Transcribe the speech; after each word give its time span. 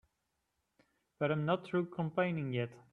But 1.19 1.31
I'm 1.31 1.45
not 1.45 1.63
through 1.67 1.91
complaining 1.91 2.53
yet. 2.53 2.71